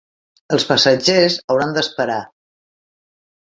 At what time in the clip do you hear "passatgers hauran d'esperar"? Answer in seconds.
0.71-2.19